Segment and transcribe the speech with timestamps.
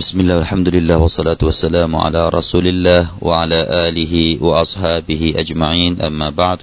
[0.00, 4.14] بسم الله الحمد لله والصلاة والسلام على رسول الله وعلى آله
[4.46, 6.58] وأصحابه أجمعين أما بعد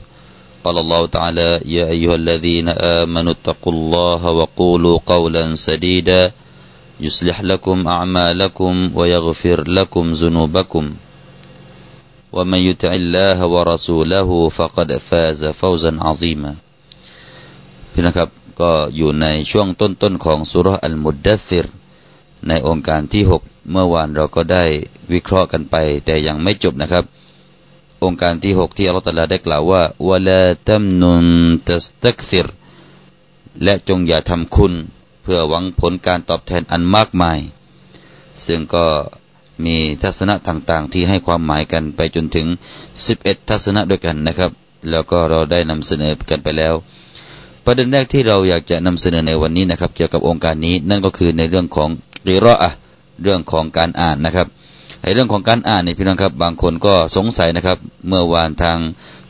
[0.63, 2.67] قال الله تعالى يا أيها الذين
[3.01, 6.31] آمنوا اتقوا الله وقولوا قولا سديدا
[6.99, 10.85] يصلح لكم أعمالكم ويغفر لكم ذنوبكم
[12.33, 16.53] ومن يطع الله ورسوله فقد فاز فوزا عظيما
[17.95, 18.29] พี่นะครับ
[18.61, 21.65] ก็อยู่ในช่วงต้นๆของสุรอัลมุดดัสซิร
[22.48, 24.64] ในองค์การที่หกเมื่อวานเราก็ได้
[25.12, 27.04] วิเคราะห์กันไป แต่ยังไม่จบนะครับ
[28.04, 31.26] องค์การที่หกที่อัลลอฮฺตลาได้กล่าวว่าวลาตัมนุน
[31.68, 32.46] ตัสตักซิร
[33.64, 34.74] และจงอย่าทำคุณ
[35.22, 37.38] เพื่อหวังผลการตอบแทนอันมากมาย
[38.46, 38.84] ซึ่งก็
[39.64, 42.46] มีทัศนะต่างๆ ที่ให้ความหมายกันไปจนถึง
[43.06, 44.50] สิบเอ็ดทัศนะด้วยกันนะครับ
[44.90, 46.74] แล้วก็เราได้นำเสนอกันไปแล้ว
[47.64, 51.88] ประเด็นแรกที่เราอยากจะนำเสนอในวันนี้นะครับ เกี่ยวกับองค์การนี้นั่นก็คือในเรื่องของ
[52.26, 52.70] กีรออะ
[53.22, 54.46] เรื่องของการอ่านนะครับ
[55.02, 58.78] ในเรื่องของการอ่านนี่พี่น้องครับ บางคนก็สงสัยนะครับ เมื่อวานทาง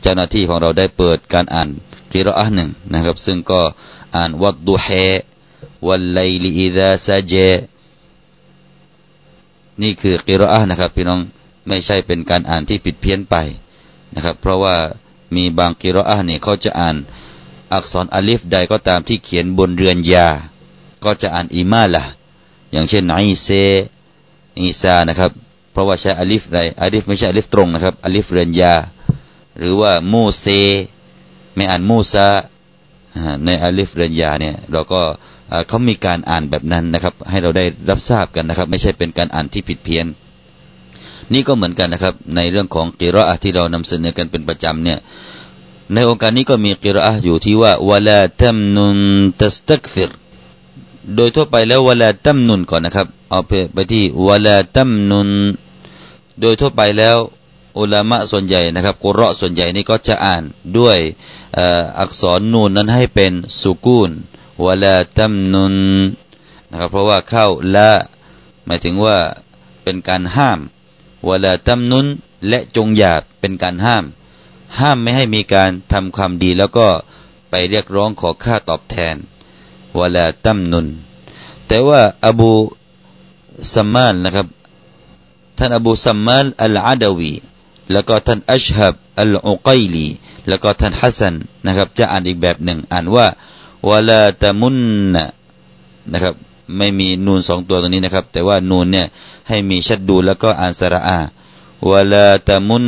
[0.01, 1.67] เจ้าหน้าที่ของเราได้เปิดการอ่าน
[2.13, 3.61] กีรออะหนึ่งนะครับ ซึ่งก็
[4.15, 4.87] อ่านวัดดูเฮ
[5.87, 7.33] วัลไลลีอิดาซาเจ
[9.81, 11.19] นี่คือกีรออะนะครับ พี่น้อง
[11.67, 13.35] ไม่ใช่เป็นการอ่านที่ผิดเพี้ยนไป
[14.15, 14.75] นะครับ เพราะว่า
[15.35, 16.95] มีบางกีรออะเนี่ยเขาจะอ่าน
[17.73, 20.27] อักษรอลิฟใดก็ตามที่เขียนบนเรือนยา
[21.03, 22.03] ก็จะอ่านอิมาละ
[22.71, 23.49] อย่างเช่นไอเซ
[24.59, 25.31] อีซานะครับ
[25.71, 28.73] เพราะว่าใช้อลิฟไรอลิฟไม่ใช่อลิฟตรงนะครับอลิฟเรือนยา
[29.57, 30.45] หรือว่ามูเซ
[31.55, 32.27] ไม่อ่านมูซา
[33.45, 35.01] ในอลิฟเรือนยาเนี่ย เราก็
[35.67, 40.05] เขามีการอ่านแบบนั้นนะครับ ให้เราได้รับทราบกันนะครับ ไม่ใช่เป็นการอ่านที่ผิดเพี้ยน
[41.33, 44.99] นี่ก็เหมือนกันนะครับ ในเรื่องของกิรออะที่เรานำเสนอกันเป็นประจำเนี่ย
[45.93, 48.99] ในองค์การนี้ก็มีกิรออะอยู่ที่ว่าวลาตัมนุน
[49.41, 50.11] ตัสตักฟิร
[51.15, 55.29] โดยทั่วไปแล้ววลาตัมนุนก่อนนะครับ เอาไปไปที่วลาตัมนุน
[56.41, 57.17] โดยทั่วไปแล้ว
[57.79, 60.43] อุลามะส่วนใหญ่นะครับกุรอส่วนใหญ่นี่ก็จะอ่าน
[60.77, 60.97] ด้วย
[61.99, 64.11] อักษรนูนนั้นให้เป็นสุกูน
[64.65, 65.75] วลาตัมนุน
[66.69, 67.91] นะครับเพราะว่าเข้าละ
[68.65, 69.17] หมายถึงว่า
[69.83, 70.59] เป็นการห้าม
[71.27, 72.05] ولا تمنن
[72.47, 74.03] และจงหยาบเป็นการห้าม
[74.79, 76.87] ห้ามไม่ให้มีการทำความดีแล้วก็
[77.49, 79.15] ไปเรียกร้องขอค่าตอบแทน
[80.01, 80.87] ولا تمنن
[81.67, 82.51] แต่ว่าอบู
[83.73, 84.47] ซัมมานนะครับ
[85.57, 87.33] ท่านอบูซัมมานอัลอาดาวี
[87.91, 90.07] แล้วก็ท่านอัชฮับอัลอุกัยลี
[90.47, 93.25] แล้วก็ท่านฮัสซันนะครับ จะอ่านอีกแบบหนึ่ง อ่านว่า
[93.89, 94.77] วลาตมุน
[96.11, 96.33] นะครับ
[96.77, 99.07] ไม่มีนูนสองตัวตรงนี้นะครับ แต่ว่านูนเนี่ย
[99.47, 101.19] ให้มีชัดดูแล้วก็อ่านสระอา
[101.91, 102.85] วลาตมุน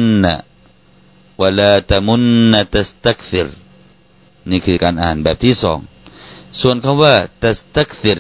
[1.42, 2.24] วลาตมุน
[2.74, 3.48] ตัสตักฟิร
[4.50, 5.80] นี่คือการอ่านแบบที่สอง
[6.60, 7.14] ส่วนคำว่า
[7.44, 8.20] ตัสตักซิร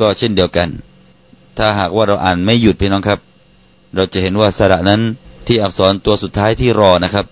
[0.00, 0.68] ก็เช่นเดียวกัน
[1.56, 3.20] ถ้าหากว่าเราอ่านไม่หยุดพี่น้องครับ
[3.94, 5.00] เราจะเห็นว่าสระนั้น
[5.46, 7.26] ที่อักษรตัวสุดท้ายที่รอนะครับ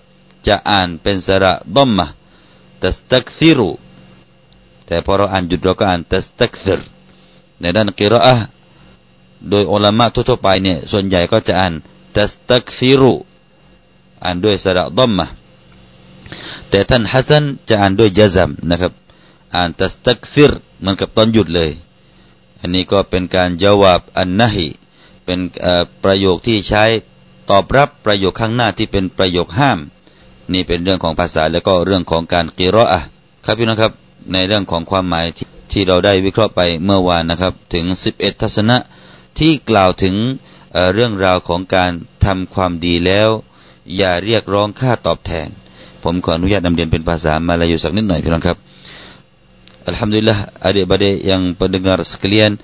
[0.48, 3.70] จะอ่านเป็นสระ ضمة تستكثر
[4.86, 6.80] แต่พอเราอ่านหยุดเราก็อ่าน تستكثر
[7.60, 8.34] ในด้าน قراءة
[9.50, 11.72] โดยอุละมาอ์ทั่วไปเนี่ย ส่วนใหญ่ก็จะอ่าน
[12.16, 13.12] تستكثر
[14.24, 15.26] อ่านด้วยสระ ضمة
[16.70, 18.92] แต่ท่านฮัสซันจะอ่านด้วย جزم นะครับ
[19.54, 21.70] อ่าน تستكثر เหมือนกับตอนหยุดเลย
[22.60, 24.68] อันนี้ก็เป็นการجواب النهي
[25.24, 25.38] เป็น
[26.04, 26.84] ประโยคที่ใช้
[27.50, 29.78] ตอบรับประโยคข้างหน้าที่เป็นประโยคห้าม
[30.52, 33.00] นี่เป็นเรื่องของภาษาแล้วก็เรื่องของการกีรออะ
[33.44, 33.92] ครับพี่น้องครับ
[34.32, 35.38] ในเรื่องของความหมายท
[35.72, 38.76] ที่เราได้วิเคราะห์ไปเมื่อวานนะครับ ถึง 11 ทัศนะ
[39.38, 40.14] ที่กล่าวถึง
[40.72, 41.90] เเรื่องราวของการ
[42.24, 43.28] ทำความดีแล้ว
[43.96, 45.48] อย่าเรียกร้องค่าตอบแทน
[46.04, 48.58] ผมขออนุญาตนำเรียนเป็นภาษามาลายูสักนิดหน่อยพี่น้องครับ
[49.84, 52.56] Alhamdulillah adik-adik yang pendengar sekalian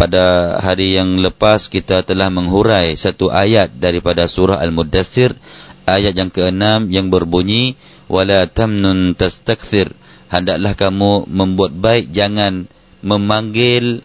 [0.00, 5.36] pada hari yang lepas kita telah menghurai satu ayat daripada surah Al-Muddassir
[5.84, 7.76] ayat yang keenam yang berbunyi
[8.08, 9.92] wala tamnun tastakthir.
[10.32, 12.64] Hendaklah kamu membuat baik jangan
[13.04, 14.00] memanggil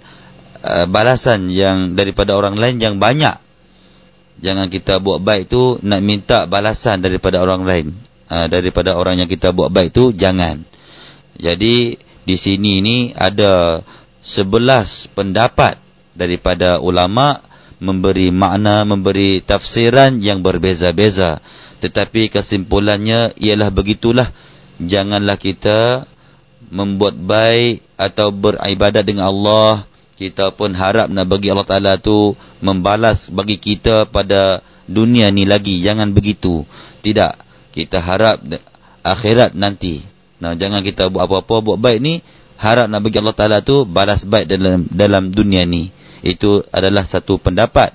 [0.59, 3.39] uh, balasan yang daripada orang lain yang banyak.
[4.43, 7.87] Jangan kita buat baik tu nak minta balasan daripada orang lain.
[8.27, 10.67] Uh, daripada orang yang kita buat baik tu jangan.
[11.39, 13.81] Jadi di sini ini ada
[14.21, 15.81] sebelas pendapat
[16.13, 17.41] daripada ulama
[17.81, 21.41] memberi makna, memberi tafsiran yang berbeza-beza.
[21.81, 24.29] Tetapi kesimpulannya ialah begitulah.
[24.77, 26.05] Janganlah kita
[26.69, 29.89] membuat baik atau beribadat dengan Allah.
[30.13, 35.81] Kita pun harap nak bagi Allah Ta'ala tu membalas bagi kita pada dunia ni lagi.
[35.81, 36.61] Jangan begitu.
[37.01, 37.33] Tidak.
[37.73, 38.45] Kita harap
[39.01, 40.05] akhirat nanti.
[40.40, 42.20] Nah, jangan kita buat apa-apa buat baik ni
[42.60, 45.88] harap nak bagi Allah Taala tu balas baik dalam dalam dunia ni.
[46.20, 47.92] Itu adalah satu pendapat.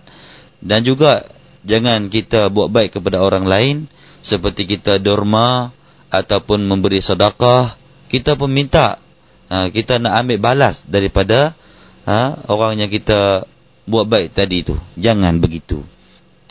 [0.62, 1.26] Dan juga
[1.66, 3.76] jangan kita buat baik kepada orang lain
[4.22, 5.74] seperti kita derma
[6.14, 7.78] ataupun memberi sedekah,
[8.10, 9.02] kita pun minta
[9.50, 11.58] ha, kita nak ambil balas daripada
[12.06, 13.46] ha, orang yang kita
[13.90, 14.76] buat baik tadi itu.
[14.98, 15.82] Jangan begitu.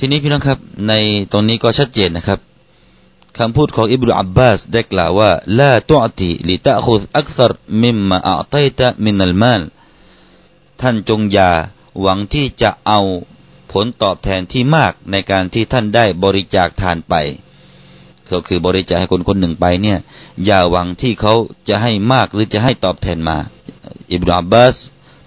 [0.03, 0.59] ทีนี้พี่น้องครับ
[0.89, 0.95] ใน
[1.33, 2.39] ตรงนี้ก็ชัดเจนนะครับ
[3.38, 7.52] คำพูดของอิบรุอับบาสได้กล่าวว่าลาตุอติลิตะคุอักษร
[7.82, 9.62] มิมมาอัตัยตะมินัลมาล
[10.82, 11.52] ท่านจงอย่า
[12.02, 13.00] หวังที่จะเอา
[13.72, 17.16] ผลตอบแทนที่มากในการที่ท่านได้บริจาคทานไป
[18.30, 20.00] ก็คือบริจาคให้คนคนหนึ่งไปเนี่ย
[20.46, 21.34] อย่าหวังที่เขา
[21.70, 23.38] จะให้มากหรือจะให้ตอบแทนมา
[24.12, 24.76] อิบรุอับบาส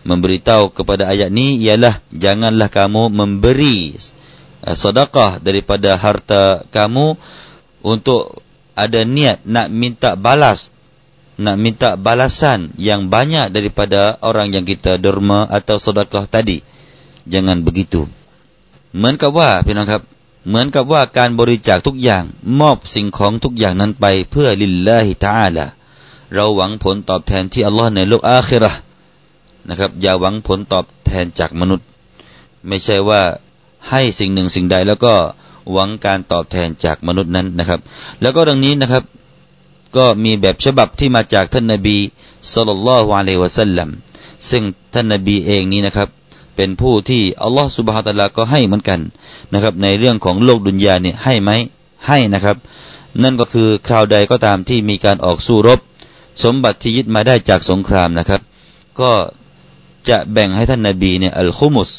[0.09, 4.01] memberitahu kepada ayat ni ialah janganlah kamu memberi
[4.65, 7.13] sedekah daripada harta kamu
[7.83, 8.43] untuk
[8.75, 10.71] ada niat nak minta balas
[11.39, 16.63] nak minta balasan yang banyak daripada orang yang kita derma atau sedekah tadi
[17.27, 18.07] jangan begitu
[18.97, 20.03] เหมือนกับว่าพี่น้องครับ
[20.49, 22.25] เหมือนกับว่าการบริจาคทุกอย่าง
[22.61, 25.67] มอบสิ่งของทุกอย่างนั้นไปเพื่อลิลลาฮิตาลา
[26.35, 28.75] เราหวังผลตอบแทนที่อัลลอฮ์ในโลกอาคิราะ
[29.69, 31.87] นะครับ อย่าหวังผลตอบแทนจากมนุษย์
[32.67, 33.23] ไม่ใช่ว่า
[33.91, 35.15] ให้สิ่งหนึ่งสิ่งใดแล้วก็
[35.73, 37.81] หวังการตอบแทนจากมนุษย์นั้นนะครับ
[38.21, 39.05] แล้วก็ดังนี้นะครับ
[39.97, 41.97] ก็มีแบบฉบับที่มาจากท่านนบี
[42.53, 43.89] สุลต่านละฮ์วะเลวะสัลลัม
[44.51, 44.63] ซึ่ง
[44.95, 46.09] ท่านนบีเองนี้นะครับ
[46.57, 49.01] เป็นผู้ที่อัลลอฮ์สุบฮาตะลาก็ให้เหมือนกัน
[49.55, 51.51] นะครับ ในเรื่องของโลกดุนยาเนี่ยให้ไหม
[52.09, 52.57] ให้นะครับ
[53.23, 55.81] นั่นก็คือคราวใดก็ตามที่มีการออกสู้รบ
[56.45, 58.41] สมบัติที่ยึดมาได้จากสงครามนะครับ
[59.01, 59.13] ก็
[60.09, 61.91] จะแบ่งให้ท่านนาบีเนี่ยอัลคุมุส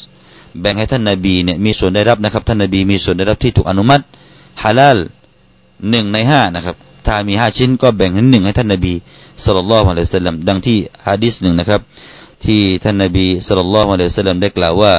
[0.60, 4.02] แบ่งให้ท่านนาบีเนี่ยมีส่วนได้รับนะครับ ท่านนาบีมีส่วนได้รับที่ถูกอนุมัติ
[4.62, 4.98] ฮาลาล
[5.90, 6.76] หนึ่งในห้านะครับ
[7.06, 8.92] ถ้ามีห้าชิ้นก็แบ่งให้หนึ่งให้ท่านนาบี
[9.44, 11.80] สุลต่านละฮ์อะลัยฮิสสลัมดังที่ฮะดิษหนึ่งนะครับ
[12.44, 14.94] ที่ท่านนาบีสุลต่านละฮ์อะลัยฮิสสลัมได้กล่าวว่า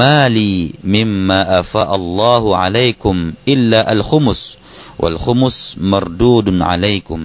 [0.00, 0.50] มาลี
[0.94, 3.16] มิมมาอัฟะอัลลอฮุอะลัยกุม
[3.50, 4.40] อิลลาอัลคุมุส
[5.02, 5.58] วัลคุมุส
[5.90, 7.20] มรดูดุนอะลัยกุม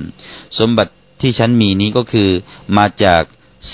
[0.59, 0.91] สมบัติ
[1.21, 2.29] ที่ฉันมีนี้ก็คือ
[2.77, 3.23] มาจาก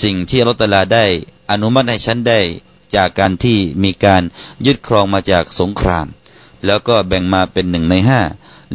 [0.02, 1.04] สิ่งที่อัลลอฮฺตลาได้
[1.50, 2.40] อนุมัติให้ฉันได้
[2.95, 4.21] จากการที่มีการ
[4.65, 6.05] ยึดครองมาจากสงคราม
[6.65, 8.21] แล้วก็แบ่งมาเป็นหนึ่งในห้า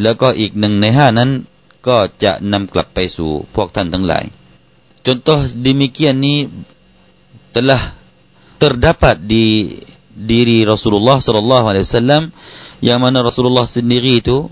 [0.03, 1.31] แล้วก็อีกหนึ่งในห้านั้น
[1.87, 4.25] ก็จะนำกลับไปสู่พวกท่านทั้งหลาย
[5.05, 6.49] contoh demikian ni
[7.53, 7.93] telah
[8.57, 9.77] terdapat di
[10.15, 12.33] diri Rasulullah sallallahu alaihi wasallam
[12.81, 14.49] yang mana Rasulullah sendiri itu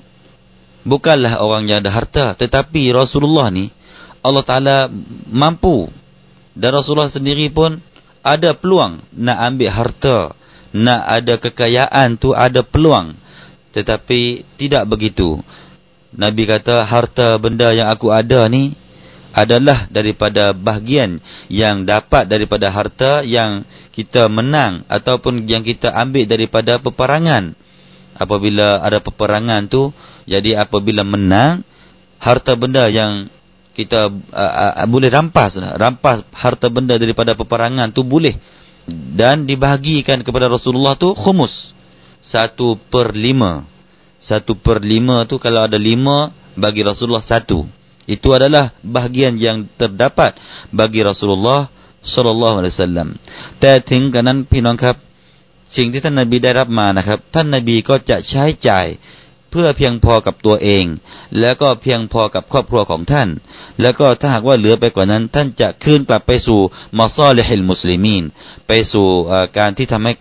[0.85, 3.73] bukanlah orang yang ada harta tetapi Rasulullah ni
[4.21, 4.77] Allah Taala
[5.33, 5.89] mampu
[6.53, 7.81] dan Rasulullah sendiri pun
[8.28, 10.18] ada peluang nak ambil harta,
[10.76, 13.16] nak ada kekayaan tu ada peluang.
[13.72, 15.40] Tetapi tidak begitu.
[16.12, 18.74] Nabi kata harta benda yang aku ada ni
[19.38, 23.62] adalah daripada bahagian yang dapat daripada harta yang
[23.94, 27.54] kita menang ataupun yang kita ambil daripada peperangan.
[28.18, 29.94] Apabila ada peperangan tu,
[30.26, 31.62] jadi apabila menang,
[32.18, 33.30] harta benda yang
[33.77, 34.53] kita uh,
[34.85, 38.37] uh, boleh rampas rampas harta benda daripada peperangan tu boleh
[39.17, 41.73] dan dibahagikan kepada Rasulullah tu khumus
[42.21, 43.65] satu per lima
[44.21, 47.65] satu per lima tu kalau ada lima bagi Rasulullah satu
[48.05, 50.37] itu adalah bahagian yang terdapat
[50.69, 51.71] bagi Rasulullah
[52.03, 53.09] sallallahu alaihi wasallam
[53.61, 54.97] แต่ถึงกระนั้นพี่น้องครับ
[55.77, 58.87] สิ่งที่ท่านนบีได้รับมานะครับท่านนบีก็จะใช้จ่าย
[59.26, 59.26] เ
[59.58, 60.86] พื่อเพียงพอกับตัวเอง
[61.40, 63.28] แล้วก็เพียงพอกับครอบครัวของท่าน
[63.82, 66.60] แล้วก็ถ้าหากว่าเหลือไปกว่านั้น ท่านจะคืนกลับไปสู่
[66.98, 68.24] มอซอลฮิลมุสลิมีน
[68.68, 69.08] ไปสู่
[69.58, 70.14] การที่ทำให้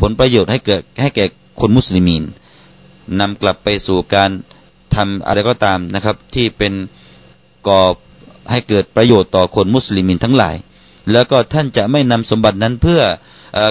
[0.00, 1.24] ผลประโยชน์ให้เกิดให้แก่
[1.60, 2.22] คนมุสลิมีน
[3.20, 4.30] นำกลับไปสู่การ
[4.94, 6.72] ทำอะไรก็ตามนะครับ ที่เป็น
[7.68, 7.82] ก่อ
[8.50, 10.56] ให้เกิดประโยชน์ต่อคนมุสลิมินทั้งหลาย
[11.12, 13.02] แล้วก็ท่านจะไม่นำสมบัตินั้นเพื่อ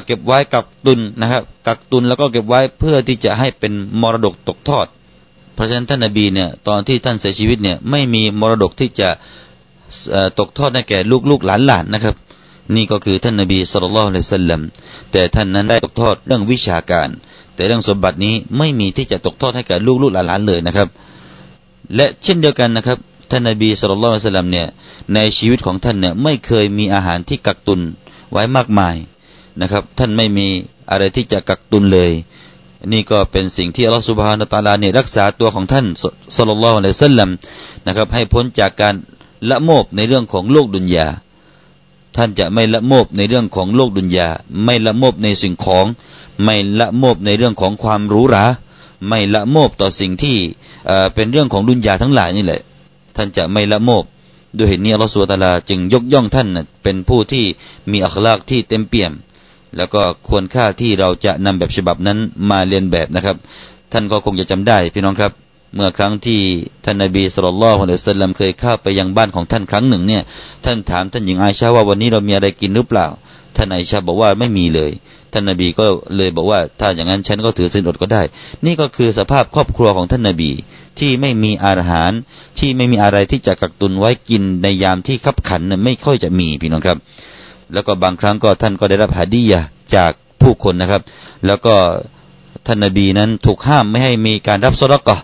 [0.05, 4.87] เก็บไว้กักตุนนะครับกักตุนแล้วก็เก็บไว้เพื่อที่จะให้เป็นมรดกตกทอด
[5.53, 9.09] เพราะฉะนั้นท่านนบีเนี่ยตอนที่ท่านเสียชีวิตเนี่ยไม่มีมรดกที่จะ
[10.39, 12.15] ตกทอดให้แก่ลูกลูกหลานหลานนะครับ
[12.75, 14.61] นี่ก็คือท่านนบีสุลต่านละสัลลัม
[15.11, 17.09] แต่ท่านนั้นได้ตกทอดเรื่องวิชาการ
[17.55, 20.87] แต่เรื่องสมบัตินี้ไม่มีที่จะตกทอดให้แก่ลูกลูกหลานหลานเลยนะครับ
[21.95, 22.97] และเช่นเดียวกันนะครับ
[23.31, 24.67] ท่านนบีสุลต่านละสัลลัมเนี่ย
[25.15, 27.81] ในชีวิตของท่านเนี่ยไม่เคยมีอาหารที่กักตุน
[28.31, 28.95] ไว้มากมาย
[29.61, 30.47] นะครับ ท่านไม่มี
[30.91, 32.11] อะไรที่จะกักตุนเลย
[32.93, 35.85] นี่ก็เป็นสิ่งที่อัลลอฮฺสุบฮานาตาลาเนี่ยรักษาตัวของท่าน
[36.37, 37.29] สุลลัลลอฮุอะลัยสัลลัม
[37.87, 38.95] นะครับ ให้พ้นจากการ
[39.49, 41.07] ละโมบในเรื่องของโลกดุนยา
[42.15, 44.27] ท่านจะไม่ละโมบในเรื่องของโลกดุนยา
[44.63, 45.85] ไม่ละโมบในสิ่งของ
[46.43, 48.45] ไม่ละโมบในเรื่องของความรู้รา
[49.07, 50.37] ไม่ละโมบต่อสิ่งที่
[51.15, 52.61] เป็นเรื่องของดุนยาทั้งหลายนี่แหละ
[53.15, 54.03] ท่านจะไม่ละโมบ
[54.57, 56.47] ด้วยเหตุนี้อัลลอฮฺสุบฮานาตาลาจึงยกย่องท่าน
[56.83, 57.45] เป็นผู้ที่
[57.91, 59.11] มีอัคลากที่เต็มเปี่ยม
[59.77, 62.17] แล้วก็ควรค่าที่เราจะนำแบบฉบับนั้น
[62.49, 63.35] มาเรียนแบบนะครับ
[63.91, 65.31] ท่านก็คงจะจำได้ พี่น้องครับ
[65.75, 66.41] เมื่อครั้งที่
[66.85, 70.23] ท่านนบีสุลต่านละฮ์อัสลัมเคยเข้าไปยังบ้านของท่านครั้งหนึ่งเนี่ย
[70.65, 73.07] ท่านถามท่านหญิงไอชาว่าวันนี้เรามีอะไรกินหรือเปล่า
[73.55, 74.91] ท่านไอชาบอกว่าไม่มีเลย
[75.33, 75.85] ท่านนบีก็
[76.17, 78.21] เลยบอกว่า ถ้าอย่างนั้นฉันก็ถือศีลอดก็ได้
[78.65, 80.51] นี่ก็คือสภาพครอบครัวของท่านนบี
[80.99, 82.11] ที่ไม่มีอาหาร
[82.59, 86.97] ที่ไม่มีอะไรที่จะกักตุนไว้กินในยามที่ขับขันไม่ค่อยจะมีพี่น้องครับ
[87.73, 89.59] แล้วก็บางครั้งก็ท่านก็ได้รับฮาดียะ
[89.95, 90.11] จาก
[90.41, 91.01] ผู้คนนะครับ
[91.47, 91.75] แล้วก็
[92.65, 95.17] ท่านนบีนั้นถูกห้ามไม่ให้มีการรับสรกะ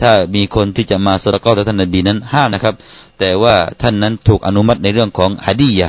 [0.00, 2.74] ถ้ามีคนที่จะมาสรกะต่อท่านนบีนั้นห้ามนะครับ
[3.18, 5.88] แต่ว่าท่านนั้นถูกอนุมัติในเรื่องของฮาดียะ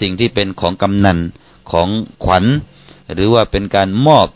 [0.00, 1.18] สิ่งที่เป็นของกำนัน
[1.70, 1.88] ของ
[2.24, 2.44] ขวัญ
[3.14, 4.28] หรือว่าเป็นการมอบ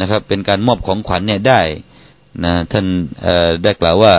[0.00, 1.60] นะครับ เป็นการมอบของขวัญเนี่ยได้
[2.44, 2.86] นะท่าน
[3.62, 4.14] ได้กล่าวว่า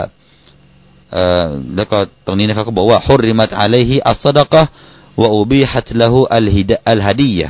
[1.75, 4.61] แล้วก็ตรงนี้นะครับเขาบอกว่าฮุริมัตอะลัยฮิอัสซดกะ
[5.20, 7.48] วะอุบิฮัตละหูอัลฮิดอัลฮดียะ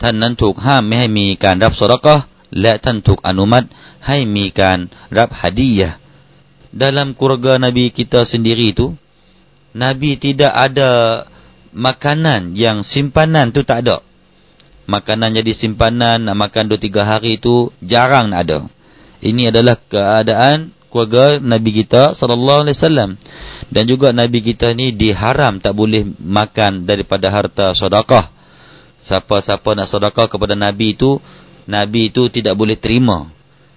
[0.00, 2.16] ท่านนั้นถูกห้ามไม่ให้มีการรับสรกะ
[2.60, 3.66] และท่านถูกอนุมัติ
[4.08, 4.78] ให้มีการ
[5.18, 5.90] รับฮดียะ
[6.74, 8.90] dalam keluarga Nabi kita sendiri itu
[9.78, 10.90] Nabi tidak ada
[11.70, 14.02] makanan yang simpanan tu tak ada
[14.90, 18.58] makanan jadi simpanan nak makan 2 3 hari itu jarang nak ada
[19.24, 23.09] ini adalah keadaan keluarga Nabi kita sallallahu alaihi wasallam.
[23.69, 28.33] Dan juga Nabi kita ni diharam tak boleh makan daripada harta sedekah.
[29.05, 31.21] Siapa-siapa nak sedekah kepada Nabi itu
[31.69, 33.29] Nabi itu tidak boleh terima.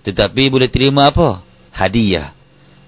[0.03, 1.45] Tetapi boleh terima apa?
[1.71, 2.35] Hadiah.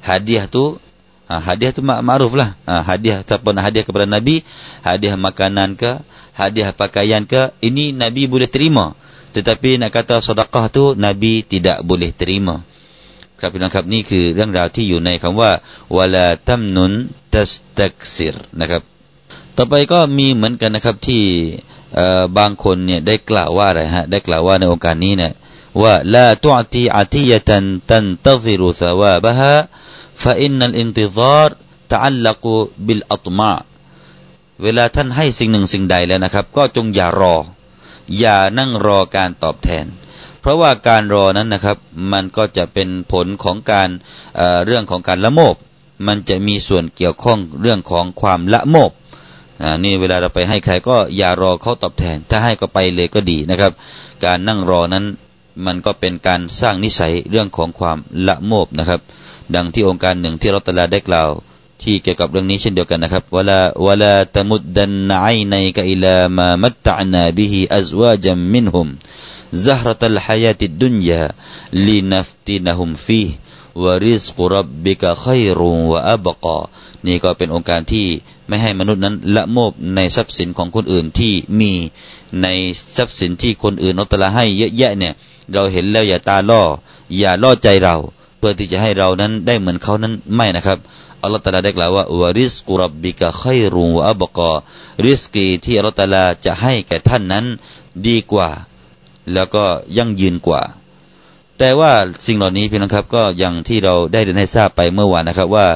[0.03, 0.81] Hadiah tu
[1.29, 2.57] ha, hadiah tu makruf lah.
[2.65, 4.43] Ha, hadiah siapa nak hadiah kepada Nabi?
[4.83, 6.01] Hadiah makanan ke?
[6.35, 7.55] Hadiah pakaian ke?
[7.63, 8.97] Ini Nabi boleh terima.
[9.37, 12.74] Tetapi nak kata sedekah tu Nabi tidak boleh terima
[13.41, 15.51] ครับพี่น้องครับนี่คือเรื่องราวที่อยู่ในคำว่า
[15.97, 16.93] วลาตัมนุน
[17.35, 18.83] ตัสตักซิรนะครับ
[19.57, 21.23] ต่อไปก็มีเหมือนกันนะครับที่
[22.39, 25.33] บางคนเนี่ยได้กล่าวว่าอะไรฮะได้กล่าวว่าในโอการนี้เนี่ย
[25.83, 29.55] ว่าลาตุอตีอาติยะตันตันตฟิรุสวาบะฮะ
[30.23, 31.57] ฟาอินนัลอินติซาร์
[31.93, 32.55] ตะอัลลักุ
[32.87, 33.55] บิลอัตมา
[34.63, 37.37] เวลาท่านให้สิ่งหนึ่งสิ่งใดแล้วนะครับ ก็จงอย่ารอ
[38.19, 39.87] อย่านั่งรอการตอบแทน
[40.45, 41.77] เพราะว่าการรอนั้นนะครับ
[42.13, 43.89] มันก็จะเป็นผลของการ
[44.37, 45.57] เเรื่องของการละโมบ
[46.07, 48.91] มันจะมีส่วนเกี่ยวข้องเรื่องของความละโมบ
[49.85, 53.73] นี่เวลาเราไปให้ใครก็อย่ารอเขาตอบแทน ถ้าให้ก็ไปเลยก็ดีนะครับ
[54.25, 55.05] การนั่งรอนั้น
[55.67, 59.01] มันก็เป็นการสร้างนิสัยเรื่องของความละโมบนะครับ
[59.55, 61.29] ดังที่องค์การหนึ่งที่เราตลาได้กล่าว
[61.83, 68.89] ที่เกี่ยวกับเรื่องนี้เช่นเดียวกันนะครับวลาวลาตมุดดันไอในกอิลามามัตตะนาบิฮิอัซวาจัมมินฮุม
[69.67, 71.31] zahratal hayatid dunya
[71.73, 73.45] linaftinahum fih
[73.83, 75.27] วริสกุรบบิกะไค
[75.61, 76.61] รุงวะอับกอ
[77.07, 78.07] นี่ก็เป็นองค์การที่
[78.49, 81.73] ไม่ให้มนุษย์นั้นละโมบในทรัพย์สินของคนอื่นที่มี
[82.43, 82.49] ใน
[82.97, 85.15] ทรัพย์สินที่คนอื่นนตละให้เยอะแยะเนี่ย
[85.53, 86.63] เราเห็นแล้วอย่าตาล่อ
[87.19, 87.97] อย่าล่อใจเรา
[88.39, 90.79] เพื่อที่จะให้เรานั้นได้เหมือนเขานั้นไม่นะครับ
[91.23, 93.45] อัลลอฮฺตาลาได้กล่าวว่าวริสกุรบบิกะไค
[93.75, 94.53] รุงวะอับกอ
[95.07, 97.45] ริสกีที่อัลลอฮฺตาลาจะให้แก่ท่านนั้น
[98.07, 98.51] ดีกว่า
[99.35, 99.65] แล้วก็
[99.97, 100.63] ยั่งยืนกว่า
[101.59, 101.93] แต่ว่า
[102.27, 105.67] สิ่งเหล่านี้พี่น้องครับก็อย่างที่เราได้เรียนให้ทราบไปเมื่อวานนะครับว่า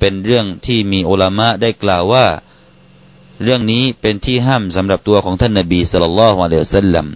[0.00, 2.24] เป็นเรื่องที่มีอุลามะได้กล่าวว่า
[3.42, 7.06] เรื่องนี้เป็นที่ห้ามสำหรับตัวของท่านนาบีสุลต่านละฮ์อะลัยฮิสลลัม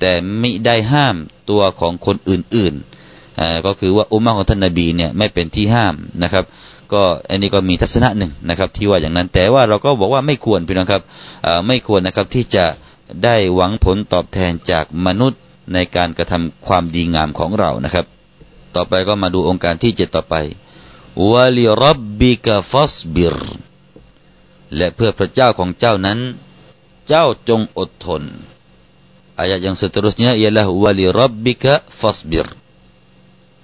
[0.00, 1.16] แต่ไม่ได้ห้าม
[1.50, 6.44] ตัวของคนอื่นๆอ่าก็คือว่าอุมมะของท่านนาบีเนี่ยไม่เป็นที่ห้ามนะครับ
[6.92, 11.02] ก็อันนี้ก็มีทัศนะหนึ่งนะครับที่ว่าอย่างนั้นแต่ว่าเราก็บอกว่าไม่ควรพี่น้องครับ
[11.66, 12.64] ไม่ควรนะครับที่จะ
[13.24, 15.40] ได้หวังผลตอบแทนจากมนุษย์
[15.72, 18.06] ในการกระทำความดีงามของเรานะครับ
[18.74, 20.34] ต่อไปก็มาดูองค์การที่เจ็ดต่อไป
[21.30, 23.36] วาลิรับบิกาฟัสบิร
[24.76, 26.18] และเพื่อพระเจ้าของเจ้านั้น
[27.08, 28.22] เจ้าจงอดทน
[29.38, 32.46] อายะ yang seterusnya ialah wali rabbika fasbir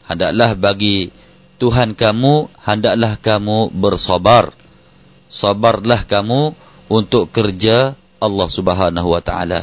[0.09, 1.13] hendaklah bagi
[1.61, 4.55] Tuhan kamu hendaklah kamu bersabar
[5.29, 6.57] sabarlah kamu
[6.89, 7.93] untuk kerja
[8.27, 9.61] Allah Subhanahu wa taala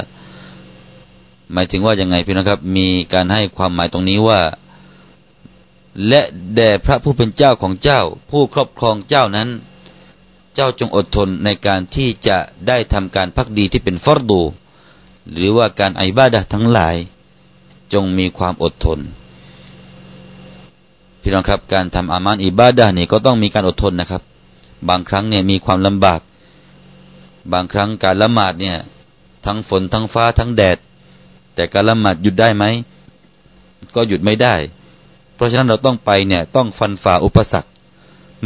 [1.52, 4.40] หมายถึงว่ายังไงพี่นะครับ มีการให้ความหมายตรงนี้ว่า
[6.08, 6.22] และ
[6.54, 9.48] แด่พระผู้เป็นเจ้าของเจ้า ผู้ครอบครองเจ้านั้น
[10.54, 14.42] เจ้าจงอดทนในการที่จะได้ทำการพักดีที่เป็นฟอร์ดู
[15.36, 16.96] หรือว่าการไอบาดะทั้งหลาย
[17.92, 18.98] จงมีความอดทน
[21.20, 24.22] พี่น้องครับการทำอามานอิบาดะนี่ก็ต้องมีการอดทนนะครับ
[24.88, 26.20] บางครั้งเนี่ยมีความลำบาก
[27.52, 28.76] บางครั้งการละหมาดเนี่ย
[29.46, 30.78] ทั้งฝนทั้งฟ้าทั้งแดด
[31.54, 32.64] แต่การละหมาดหยุดได้ไหม
[33.94, 34.54] ก็หยุดไม่ได้
[35.34, 37.70] เพราะฉะนั้นเราต้องไปเนี่ย ต้องฟันฝ่าอุปสรรค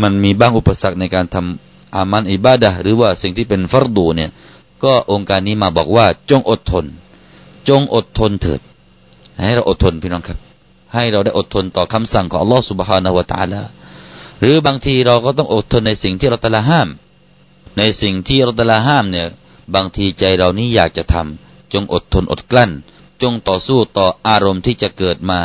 [0.02, 4.30] มันมีบ้างอุปสรรคในการทำอามันอิบาดะหรือว่าสิ่งที่เป็นฟรดูเนี่ย
[4.84, 6.84] ก็องค์การนี้มาบอกว่า จงอดทน
[7.68, 8.60] จงอดทนเถิด
[9.46, 10.38] ให้เราอดทนพี่น้องครับ
[10.94, 13.62] ให้เราได้อดทนต่อคำสั่งของอัลลอฮฺสุบฮานาวะตาลา
[14.40, 16.88] หรือบางทีเราก็ต้องอดทนในสิ่งที่เราตะละห้าม
[17.78, 19.26] ในสิ่งที่เราตละห้ามเนี่ย
[19.74, 22.70] บางทีใจเรานี้อยากจะทำจงอดทนอดกลั้น
[23.22, 25.40] จงต่อสู้ต่ออารมณ์ที่จะเกิดมา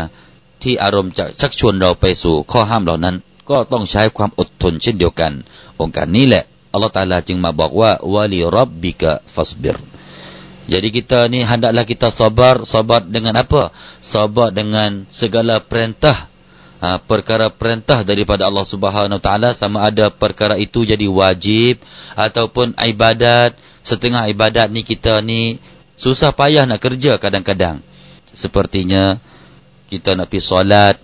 [0.63, 3.15] ที่อารมณ์จะชักชวนเราไปสู่ข้อห้ามเหล่านั้น
[3.49, 5.31] ก็ต้องใช้ความอดทนเช่นเดียวกัน
[5.79, 9.77] องค์การนี้แหละอัลลอฮฺตาลาจึงมาบอกว่าวาลีรับบิกะฟัสบิร
[10.65, 13.69] jadi kita ni hendaklah kita sabar, sabar dengan apa?
[14.01, 16.25] Sabar dengan segala perintah
[16.85, 21.81] ha, perkara perintah daripada Allah Subhanahu taala sama ada perkara itu jadi wajib
[22.13, 23.57] ataupun ibadat.
[23.85, 25.57] Setengah ibadat ni kita ni
[25.97, 27.81] susah payah nak kerja kadang-kadang.
[28.37, 29.17] Sepertinya
[29.89, 30.97] kita nak pergi solat,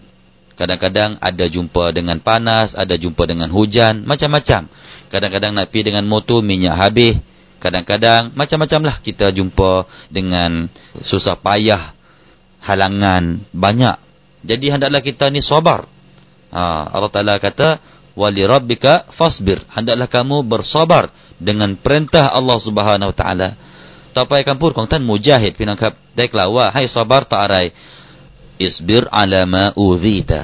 [0.58, 4.70] kadang-kadang ada jumpa dengan panas, ada jumpa dengan hujan, macam-macam.
[5.14, 7.22] Kadang-kadang nak pergi dengan motor minyak habis,
[7.62, 10.66] Kadang-kadang macam-macam lah kita jumpa dengan
[11.06, 11.94] susah payah,
[12.66, 14.01] halangan banyak.
[14.42, 15.86] Jadi hendaklah kita ni sabar.
[16.52, 17.78] Ha, Allah Ta'ala kata,
[18.18, 19.62] Wali Rabbika fasbir.
[19.72, 23.50] Hendaklah kamu bersabar dengan perintah Allah Subhanahu Wa Ta'ala.
[24.18, 27.58] ต่อไปคำพูดของท่านมุจาฮิดพี่น้องครับได้กล่าวว่าให้ซาบาร์ต่ออะไร
[28.62, 30.42] อิสบิรอาลามาอูซีตา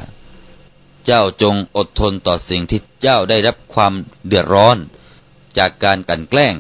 [1.05, 3.93] เจ้าจงอดทนต่อสิ่งที่เจ้าได้รับความ
[4.27, 4.77] เดือดร้อน
[5.57, 6.55] จากการกันแกล้ง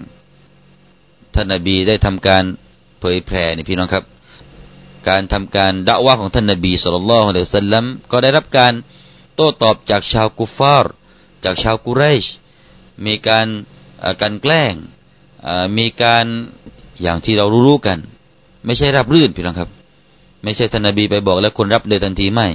[1.33, 2.43] ท่านนบีได้ทำการ
[2.99, 4.03] เผยแผ่นี่พี่น้องครับ
[5.07, 8.73] การทำการด่าวะของท่านนบีสุลต่านละฮ์อัลสัลลัมก็ได้รับการ
[9.35, 10.93] โต้ตอบจากชาวกุฟาร์
[11.45, 12.25] จากชาวกุเรช
[13.05, 13.47] มีการ
[14.21, 14.73] การแกล้ง
[15.77, 16.25] มีการ
[17.01, 17.97] อย่างที่เรารู้กัน
[18.65, 19.69] ไม่ใช่รับรื่นพี่น้องครับ
[20.43, 22.47] ไม่ใช่ท่านนบีไปบอกแล้วคนรับเลยทันทีไม่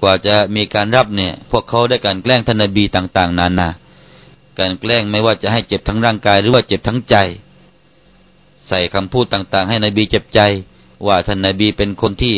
[0.00, 3.68] กว่าจะมีการรับเนี่ย พวกเขาได้การแกล้งท่านนบีต่าง ๆ นานา
[4.58, 7.16] การแกล้งไม่ว่าจะให้เจ็บทั้งร่างกายหรือว่าเจ็บทั้งใจ
[8.68, 10.40] ใส่คำพูดต่าง ๆ ให้นบีเจ็บใจ
[11.06, 12.34] ว่าท่านนบีเป็นคนที่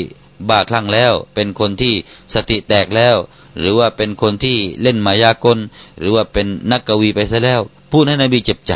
[0.48, 1.94] บ้าคลั่งแล้ว เป็นคนที่
[2.34, 3.16] สติแตกแล้ว
[3.58, 5.58] หรือว่าเป็นคนที่เล่นมายากล
[5.98, 7.60] หรือว่าเป็นนักกวีไปซะแล้ว
[7.92, 8.72] พูดให้นบีเจ็บใจ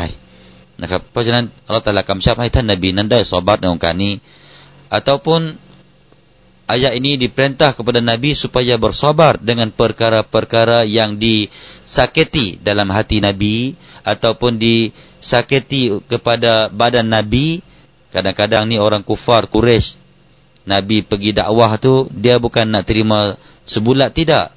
[0.81, 4.13] นะครับ เพราะฉะนั้นเราแต่ละกำชับให้ท่านนบีนั้นได้สอบัตในองค์การนี้
[4.91, 5.41] ataupun
[6.65, 14.57] ayat ini diperintah kepada Nabi supaya bersabar dengan perkara-perkara yang disakiti dalam hati Nabi ataupun
[14.57, 17.61] disakiti kepada badan Nabi
[18.15, 20.05] kadang-kadang ni orang kufar Quraisy
[20.65, 23.37] Nabi pergi dakwah tu dia bukan nak terima
[23.69, 24.49] sebulat tidak.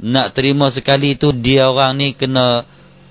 [0.00, 2.64] Nak terima sekali tu dia orang ni kena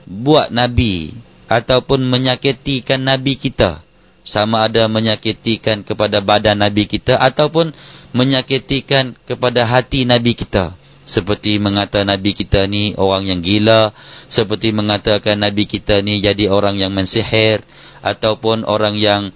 [0.08, 1.14] buat Nabi
[1.52, 3.84] ataupun menyakitikan Nabi kita.
[4.24, 7.76] Sama ada menyakitikan kepada badan Nabi kita ataupun
[8.16, 10.80] menyakitikan kepada hati Nabi kita.
[11.10, 13.90] Seperti mengata nabi kita ni orang yang gila
[14.30, 17.66] seperti mengatakan nabi kita ni jadi orang yang mensihir
[18.02, 19.32] ataupun orang yang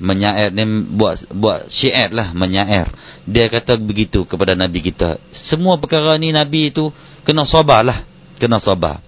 [0.00, 0.64] menyair ni
[0.96, 2.88] buat buat syair lah menyair
[3.28, 6.88] dia kata begitu kepada nabi kita semua perkara ni nabi itu
[7.22, 8.02] kena sabarlah
[8.40, 9.04] kena sabar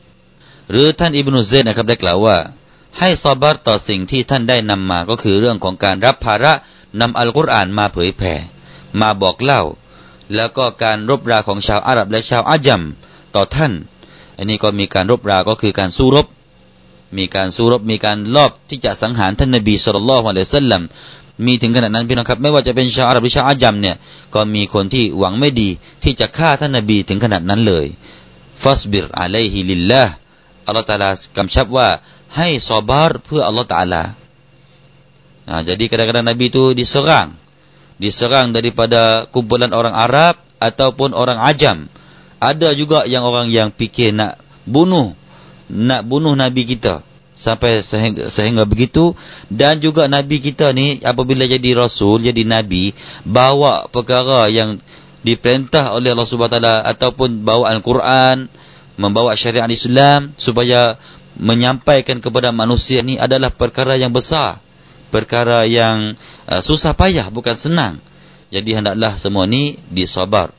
[0.70, 2.36] หรือท่านอิบนุเซนนะครับได้กล่าวว่า
[2.98, 6.52] ให้ซาบาร์ต่อสิ่งที่ท่านได้นำมาก็คือเรื่องของการรับภาระ
[7.00, 8.34] นำอัลกุรอานมาเผยแผ่
[9.00, 9.62] มาบอกเล่า
[10.34, 12.82] แล้วก็การรบราของชาวอาหรับและชาวอาจัม
[13.34, 13.72] ต่อท่าน
[14.36, 16.26] อันนี้ก็มีการรบราก็คือการสู้รบ
[17.18, 20.83] มีการสู้รบมีการลอบที่จะสังหารท่านนบีสุลต่านละฮ์อะลัยซัลลัม
[21.46, 23.96] มีถึงขนาดนั้นพี่น้องครับ ไม่ว่าจะเป็นชาวอาหรับหรือชาวอาจัมเนี่ย
[24.35, 25.68] ก็มีคนที่หวังไม่ดี
[26.03, 27.87] ที่จะฆ่าท่านนบีถึงขนาดนั้นเลย
[28.62, 30.12] ฟัสบิรอะลัยฮิลิลลาห์
[30.66, 31.88] อัลลอฮฺตาลากำชับว่า
[32.37, 34.03] ให้ซอบาร์เพื่ออัลลอฮฺตาลา
[35.42, 37.35] Nah, jadi kadang-kadang Nabi itu diserang
[37.98, 41.87] diserang daripada kumpulan orang Arab ataupun orang Ajam.
[42.42, 45.14] Ada juga yang orang yang fikir nak bunuh
[45.72, 47.00] nak bunuh Nabi kita.
[47.32, 49.16] Sampai sehingga, sehingga begitu.
[49.48, 52.92] Dan juga Nabi kita ni apabila jadi Rasul jadi Nabi
[53.24, 54.78] bawa perkara yang
[55.24, 58.46] diperintah oleh Allah Subhanahu Taala ataupun bawa Al Quran
[59.00, 61.00] membawa syariat Islam supaya
[61.40, 64.61] menyampaikan kepada manusia ni adalah perkara yang besar.
[65.08, 66.16] Perkara yang
[66.48, 68.00] uh, susah payah bukan senang.
[68.52, 70.52] Jadi hendaklah semua ni disabar.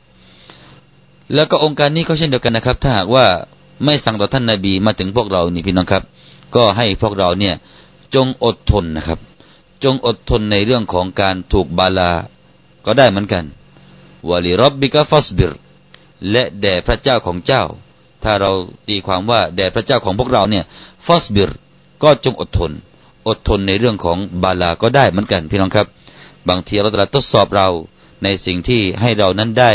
[1.30, 3.48] Laka ongkani kau sendok kena kaptak wa
[3.84, 6.02] ไม่สั่งต่อท่านนาบีมาถึงพวกเรานี่พี่น้องครับ
[6.54, 7.54] ก็ให้พวกเราเนี่ย
[8.14, 9.18] จงอดทนนะครับ
[9.84, 12.12] จงอดทนในเรื่องของการถูกบาลา
[12.86, 13.44] ก็ได้เหมือนกัน
[14.30, 15.52] วะลิรับบิกะฟัสบิร
[16.30, 17.62] และแด่พระเจ้าของเจ้า
[18.24, 18.52] ถ้าเรา
[18.88, 20.64] ตีความว่าแด่พระเจ้าของพวกเราเนี่ย
[21.06, 21.50] ฟัสบิร
[22.02, 22.72] ก็จงอดทน
[23.28, 25.86] อดทนในเรื่องของบาลาก็ได้เหมือนกัน พี่น้องครับ
[26.48, 27.68] บางทีเราจะทดสอบเรา
[28.24, 29.72] ในสิ่งที่ให้เรานั้นได้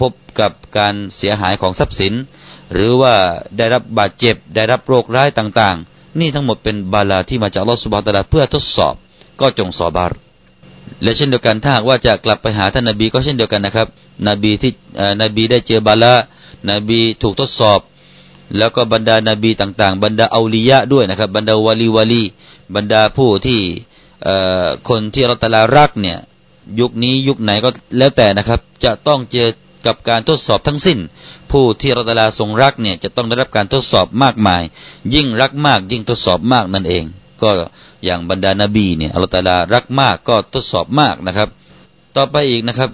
[0.00, 2.12] พบกับการเสียหายของทรัพย์สิน
[2.72, 3.14] หรือว่า
[3.56, 8.94] ได้รับบาดเจ็บ ได้รับโรคร้ายต่างๆ นี่ทั้งหมดเป็นบาลาที่มาจากลอสุบฮฺตะลาเพื่อทดสอบ
[9.40, 10.12] ก็จงสอบาร
[11.02, 13.88] และเช่นเดียวกันถ้าหากว่าจะกลับไปหาท่านนบีก็เช่นเดียวกันนะครับ
[14.28, 14.72] นบีที่
[15.22, 16.14] นบีได้เจอบาละ
[16.70, 17.80] นบีถูกทดสอบ
[18.58, 22.22] แล้วก็บรรดานาบีต่างๆ บรรดาอาลียะด้วยนะครับ บรรดาวาลีวาลี
[22.74, 23.60] บรรดาผู้ที่
[24.88, 26.18] คนที่เราตลารักเนี่ย
[26.80, 29.48] ยุคนี้ยุคไหนก็แล้วแต่นะครับ จะต้องเจอ
[29.86, 30.98] กับการทดสอบทั้งสิ้น
[31.50, 34.62] ผู้ที่ราตลาทรงรักเนี่ยจะต้องได้รับการทดสอบมากมาย
[35.14, 37.04] ยิ่งรักมาก ยิ่งทดสอบมากนั่นเอง
[37.42, 37.50] ก็
[38.04, 41.48] อย่างบรรดานาบีเนี่ยอัลตาลารักมากก็ทดสอบมากนะครับ
[42.16, 42.90] ต่อไปอีกนะครับ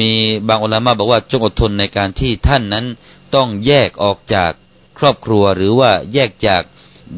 [0.00, 0.10] มี
[0.48, 2.84] บางอุลามะบอกว่าจงอดทนในการที่ท่านนั้น
[3.34, 4.50] ต้องแยกออกจาก
[4.98, 6.62] ครอบครัวหรือว่าแยกจาก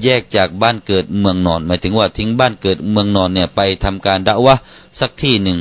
[0.02, 4.54] แยกจากบ้านเกิดเมืองนอน หมายถึงว่าทิ้งบ้านเกิดเมืองนอนเนี่ยไปทำการด่าวะ
[5.00, 5.58] สักที่หนึ่ง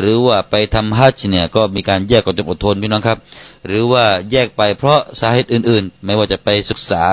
[0.00, 3.18] หรือว่าไปทำฮัจญ์เนี่ยก็มีการแยกกันจงอดทนพี่น้องครับ
[3.66, 7.04] หรือว่าแยกไปเพราะสาเหตุอื่น ๆ ไม่ว่าจะไปศึกษา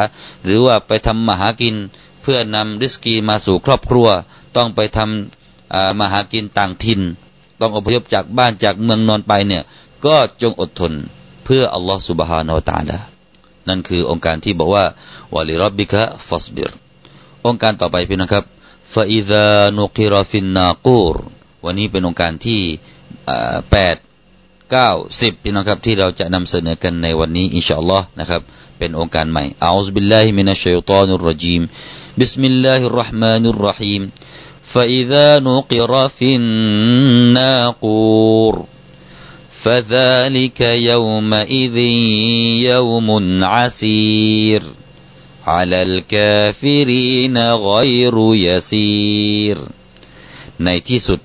[0.45, 1.75] หรือว่าไปทำมาหากิน
[2.21, 4.07] เพื่อนำริสกีมาสู่ครอบครัว
[4.55, 7.01] ต้องไปทำมาหากินต่างถิ่น
[7.61, 9.63] ต้องอพยพจากบ้านจากเมืองนอนไปเนี่ย
[10.05, 10.93] ก็จงอดทน
[11.45, 12.97] เพื่ออัลลอฮฺสุบฮานาอัลตาลา
[13.68, 14.84] นั่นคือองค์การที่บอกว่า
[15.34, 16.70] วาลิรับบิกะฟัสบิร
[17.46, 18.44] องค์การต่อไปพี่นะครับ
[18.94, 21.16] ฟาอิซานุกิรฟินนากูร
[21.64, 22.60] วันนี้เป็นองค์การที่
[23.72, 23.96] แปด
[24.70, 28.42] เก้าสิบพี่น้องครับที่เราจะนำเสนอกันในวันนี้อินชาอัลลอฮ์นะครับ
[28.78, 31.62] เป็นองค์การใหม่อัลลอฮฺบิลลาฮิมินัชชัยฏอนุรรจีม
[32.20, 34.02] บิสมิลลาฮิรราะห์มานุรราะฮีม
[34.74, 36.28] فإذا نقر في
[37.40, 38.54] الناقور
[39.64, 41.76] فذلك يومئذ
[42.70, 43.08] يوم
[43.44, 44.62] عسير
[45.46, 47.36] على الكافرين
[47.70, 49.58] غير يسير
[50.64, 51.20] ในที่สุด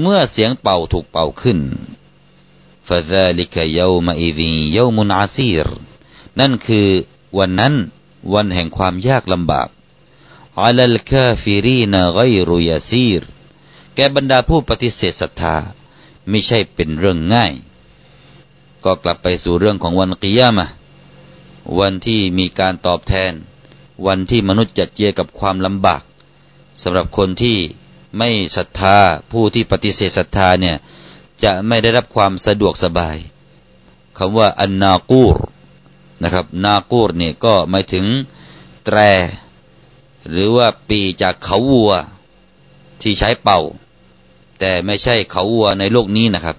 [0.00, 1.58] เมื่อเสียงเป่าถูกเป่าขึ้น
[2.88, 4.40] فذلك يومئذ
[4.78, 5.66] يوم عسير
[6.40, 6.88] นั่นคือ
[7.38, 7.74] วันนั้น
[8.34, 9.68] วันแห่งความยากลำบาก
[10.64, 13.22] على الكافرين غير يسير
[13.94, 15.56] แกบรรดาผู้ปฏิเสธศรัทธา
[16.29, 17.53] ไม่ใช่เป็นเรื่องง่าย
[18.85, 20.67] ก็กลับไปสู่เรื่องของวันกิยามะ
[21.79, 23.33] วันที่มีการตอบแทน
[24.07, 26.01] วันที่มนุษย์จัดเจอกับความลำบาก
[26.81, 27.57] สำหรับคนที่
[28.17, 28.97] ไม่ศรัทธา
[29.31, 30.75] ผู้ที่ปฏิเสธศรัทธาเนี่ย
[31.43, 33.17] จะไม่ได้รับความสะดวกสบาย
[34.17, 35.37] คำว่าอันนากูร
[36.23, 38.05] นะครับ นากูรเนี่ยก็หมายถึง
[38.85, 38.97] แตร
[40.29, 41.91] หรือว่าปีจากเขาวัว
[43.01, 43.59] ที่ใช้เป่า
[44.59, 46.57] แต่ไม่ใช่เขาวัวในโลกนี้นะครับ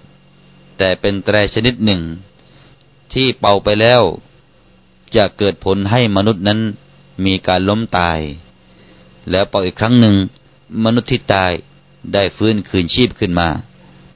[0.77, 2.01] แต่เป็นแตรชนิดหนึ่ง
[3.13, 4.01] ที่เป่าไปแล้ว
[5.15, 6.59] จะเกิดผลให้มนุษย์นั้น
[7.25, 8.19] มีการล้มตาย
[9.31, 10.15] แล้วเป่าอีกครั้งหนึ่ง
[10.85, 11.51] มนุษย์ที่ตาย
[12.13, 13.47] ได้ฟื้นคืนชีพขึ้นมา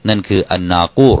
[0.08, 1.20] นั่นคืออันนากูร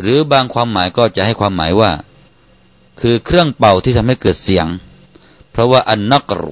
[0.00, 1.90] หรือบางความหมายก็จะให้ความหมายว่า
[3.00, 4.66] คือเครื่องเป่าที่ทำให้เกิดเสียง
[5.52, 6.42] เพราะว่าอันนักร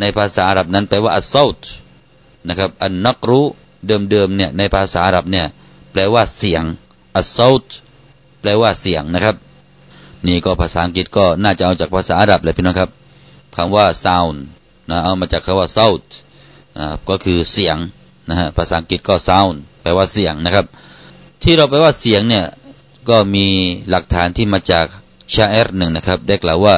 [0.00, 1.60] ในภาษาอาหรับนั้นแปลว่าอัสซาต
[2.48, 3.44] นะครับ อันนักรู้
[3.86, 5.46] เดิมๆเนี่ยในภาษาอาหรับเนี่ย
[5.92, 6.62] แปลว่าเสียง
[7.16, 7.64] อัสซาต
[8.40, 9.36] แปลว่าเสียงนะครับ
[10.26, 12.90] นี่ก็ภาษาอังกฤษก็น่าจะเอาจากภาษาอาหรับเลยพี่น้องครับ
[13.56, 14.36] คำว่า sound
[14.90, 16.04] นะเอามาจากคำว่า sound
[16.78, 17.76] นะก็คือเสียง
[18.28, 20.66] นะฮะภาษาอังกฤษก็ sound แปลว่าเสียงนะครับ
[21.42, 22.44] ที่เราแปลว่าเสียงเนี่ย
[23.08, 23.46] ก็มี
[23.90, 24.86] หลักฐานที่มาจาก
[25.34, 26.76] ชาเอร์หนึ่งนะครับ ได้กล่าวว่า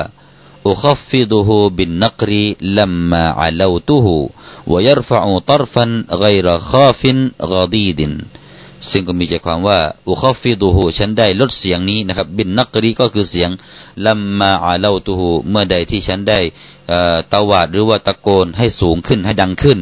[0.74, 2.32] أخفضه بالنقر
[2.78, 4.06] لما علوته
[4.72, 5.86] ويرفع طرفا
[6.24, 7.02] غير خاف
[7.54, 8.02] غضيد
[8.92, 9.80] ซึ่งก็มีใจความว่า
[10.10, 13.50] อุคอฟิดูหูฉันได้ลดเสียงนี้นะครับ บินนักรีก็คือเสียง
[14.06, 16.40] ลัมมาอาเลาตูหูเมื่อใดที่ฉันได้
[17.34, 19.80] ตาวาดหรือว่าตะโกนให้สูงขึ้นให้ดังขึ้น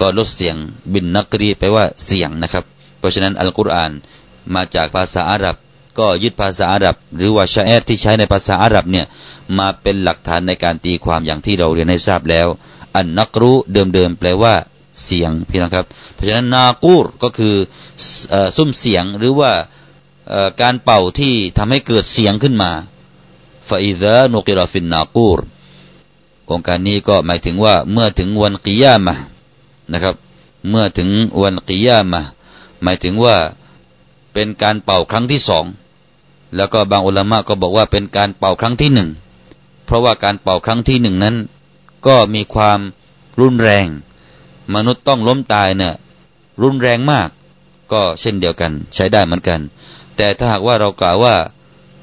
[0.00, 0.56] ก็ลดเสียง
[0.92, 2.64] บินนักรีแปลว่าเสียงนะครับ
[2.98, 3.92] เพราะฉะนั้นอัลกุรอาน
[4.54, 5.56] มาจากภาษาอาหรับ
[5.97, 9.05] ก็ยึดภาษาอาหรับ หรือว่าชาแอดที่ใช้ในภาษาอาหรับเนี่ย
[9.57, 12.47] มาเป็นหลักฐานในการตีความอย่างที่เราเรียนให้ทราบแล้ว
[12.95, 14.53] อันนักรู้เดิมๆแปลว่า
[15.05, 17.55] เสียงพี่นะครับ เพราะฉะนั้นนากูรก็คือ
[18.55, 19.51] ซุ้มเสียงหรือว่า
[20.61, 22.71] การเป่าที่ทำให้เกิดเสียงขึ้นมา
[23.69, 25.39] ฟาอิซานุกิราฟินนากูร
[26.45, 29.15] โครงการนี้ก็หมายถึงว่าเมื่อถึงวันกิยามะ
[29.93, 30.15] นะครับ
[30.69, 31.09] เมื่อถึง
[31.41, 32.21] วันกิยามะ
[32.83, 33.35] หมายถึงว่า
[34.41, 35.65] เป็นการเป่าครั้งที่สอง
[36.55, 39.09] แล้วก็บางอุลามะก็บอกว่าเป็นการเป่าครั้งที่หนึ่ง
[39.85, 41.35] เพราะว่าการเป่าครั้งที่หนึ่งนั้น
[42.07, 42.79] ก็มีความ
[43.39, 43.85] รุนแรง
[44.75, 45.93] มนุษย์ต้องล้มตายเนี่ย
[46.61, 47.29] รุนแรงมาก
[47.91, 49.59] ก็เช่นเดียวกันใช้ได้เหมือนกัน
[50.17, 51.35] แต่ถ้าหากว่าเรากล่าวว่า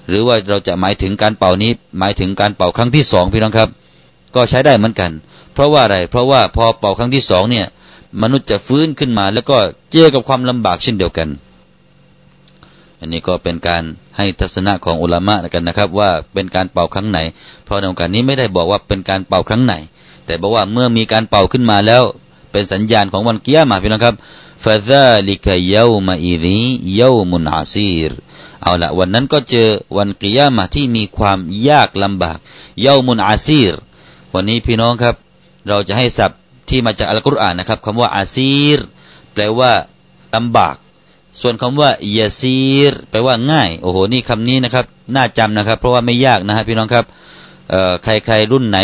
[0.08, 3.68] หรือว่าเราจะหมายถึงการเป่านี้ หมายถึงการเป่าครั้งที่สองพี่น้องครับ
[4.34, 5.10] ก็ใช้ได้เหมือนกัน
[5.52, 7.66] เพราะว่าอะไร เพราะว่าพอเป่าครั้งที่สองเนี่ย
[8.22, 9.58] มนุษย์จะฟื้นขึ้นมา แล้วก็
[9.92, 11.28] เจอกับความลำบากเช่นเดียวกัน
[13.00, 13.82] อันนี้ก็เป็นการ
[14.16, 17.18] ให้ทัศนะของอุลามะกันนะครับ ว่าเป็นการเป่าครั้งไหน
[17.64, 19.74] เพราะในโอกาสนี้ไม่ได้บอกว่าเป็นการเป่าครั้งไหน
[20.26, 22.02] แต่บอกว่าเมื่อมีการเป่าขึ้นมาแล้ว
[22.52, 24.16] เป็นสัญญาณของวันกิยามะพี่น้องครับ
[24.64, 26.60] ฟาซาลิกยาวมาอิริ
[27.00, 28.10] ยาวมุนอาซีร
[28.62, 32.38] เอาละวันนั้นก็เจอวันกิยามะที่มีความยากลำบาก
[32.82, 33.72] เยาวมุนอาซีร
[34.34, 35.14] วันนี้พี่น้องครับ
[35.68, 38.78] เราจะให้ศัพท์ที่มาจากอัลกุรอานนะครับคำว่าอาซีร
[39.32, 39.72] แปลว่า
[40.34, 40.76] ลำบาก
[41.40, 42.58] ส่วนคำว่ายาซี
[42.90, 47.04] รแปลว่าง่าย โอ้โห นี่คำนี้นะครับ น่าจำนะครับ เพราะว่าไม่ยากนะฮะพี่น้องครับ
[47.70, 48.78] เอ่อใครๆรุ่นไหน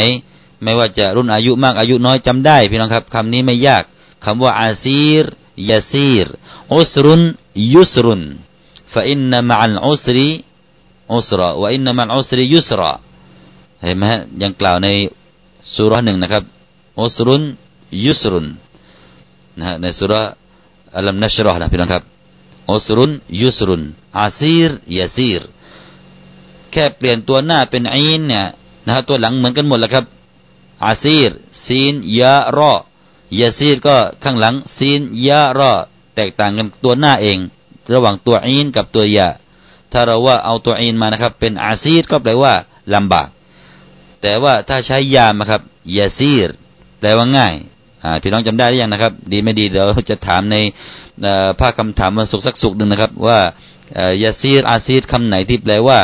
[0.63, 3.83] ไม่ว่าจะรุ่นอายุมากอายุน้อยจำได้ พี่น้องครับคำนี้ไม่ยาก
[4.25, 5.25] คำว่าอาซีร
[5.71, 6.27] ยาซีร
[6.75, 7.21] อุสรุน
[7.75, 8.23] ยุสรุน
[8.93, 10.19] ฟาอินนามะอัลอุสร
[11.15, 12.93] อุสระวะอินนามะอัลอุสรียุสระ
[13.83, 14.89] เห็นไหมฮะยังกล่าวใน
[15.75, 16.45] สุราหนึ่งนะครับ
[17.01, 17.43] อุสรุน
[18.07, 18.47] ยุสรุน
[19.59, 20.23] นะฮะในสุรา
[20.97, 22.03] อัลลัมนัชรอนะพี่น้องครับ
[22.71, 23.83] อุสรุนยุสรุน
[24.19, 25.43] อาซีรยาซีร
[26.73, 28.45] แค่เปลี่ยนตัวหน้าเป็นอีนเนี่ย
[28.87, 30.05] นะฮะตัวหลังเหมือนกันหมดแหละครับ
[30.85, 31.31] อาซีร
[31.67, 32.73] ซีนยารอ
[33.41, 35.73] ยาซีรก็ข้างหลังซีนยารอ
[36.15, 37.39] แตกต่างกันตัวหน้าเอง
[37.93, 39.29] ระหว่างตัวอีนกับตัวยา
[39.93, 42.55] ถ้าเราว่าเอาตัวอีนมานะครับ เป็นอาซีรก็แปลว่า
[42.95, 43.29] ลำบาก
[44.23, 45.63] แต่ว่าถ้าใช้ยามาครับ
[45.97, 46.49] ยาซีร
[47.01, 47.55] แปลว่าง่าย
[48.23, 50.57] พี่น้องจำได้หรือยังนะครับ ดีไม่ดีเดี๋ยวจะถามใน
[51.61, 53.39] ภาคคำถามวันศุกสักศุกหนึ่งนะครับ ว่า
[54.23, 55.99] ยาซีรอาซีรคำไหนที่แปลว่า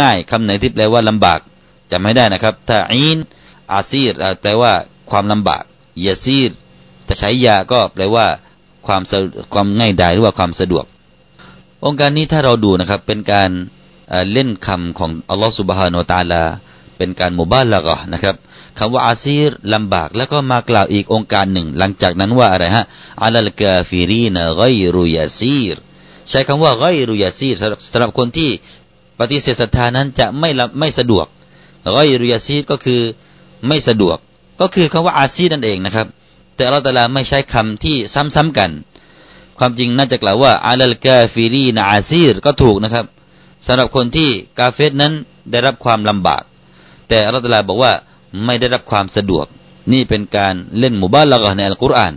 [0.00, 1.40] ง่ายคำไหนที่แปลว่าลำบาก
[1.92, 3.18] จำไม่ได้นะครับ ถ้า عين
[3.72, 4.72] عسير แปลว่า
[5.10, 5.62] ความลำบาก
[6.06, 6.50] يسير
[7.08, 8.26] จะใช้ ياء ก็แปลว่า
[8.86, 9.02] ความ
[9.52, 10.84] ความง่ายดายหรือว่าความสะดวก
[11.84, 13.50] โองการนี้ถ้าเราดูนะครับ เป็นการ
[14.32, 16.42] เล่นคำของอัลลอฮฺ سبحانه وتعالى
[16.98, 18.34] เป็นการ مبالغة นะครับ
[18.78, 22.84] คำว่า عسير ลำบาก แล้วก็มากล่าวอีกโองการหนึ่ง หลังจากนั้นว่าอะไรฮะ
[23.22, 25.74] على الكافرين غير يسير
[26.30, 28.50] ใช้คำว่า غير يسير สำหรับคนที่
[29.20, 31.26] ปฏิเสธศรัทธานั้นจะไม่ไม่สะดวก
[31.82, 33.00] ไกรุยาซีรก็คือ
[33.68, 34.16] ไม่สะดวก
[34.60, 36.06] ก็คือคำว่าอาซีรนั่นเองนะครับ
[36.56, 38.70] แต่อัลลอฮฺไม่ใช้คำที่ซ้ำๆกัน
[39.58, 43.04] ความจริงน่าจะกล่าวว่าอัลลกาฟิรีนอาซีรก็ถูกนะครับ
[43.66, 45.12] สำหรับคนที่กาเฟตนั้น
[45.50, 46.42] ได้รับความลำบาก
[47.08, 47.92] แต่อัลลอฮฺบอกว่า
[48.44, 49.46] ไม่ได้รับความสะดวก
[49.92, 52.14] นี่เป็นการเล่นหมู่บ้านละกในอัลกุรอาน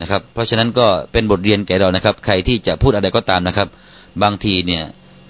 [0.00, 3.68] นะครับ เพราะฉะนั้นก็เป็นบทเรียนแก่เรานะครับ ใครที่จะพูดอะไรก็ตามนะครับ
[4.22, 4.84] บางทีเนี่ย